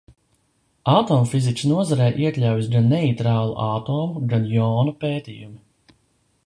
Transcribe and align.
Atomfizikas 0.93 1.67
nozarē 1.71 2.07
iekļaujas 2.23 2.71
gan 2.77 2.89
neitrālu 2.95 3.55
atomu, 3.67 4.23
gan 4.33 4.49
jonu 4.57 4.95
pētījumi. 5.05 5.97